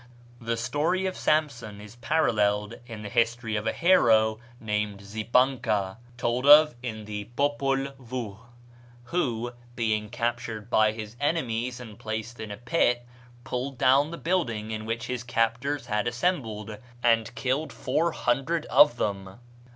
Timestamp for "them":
18.97-19.37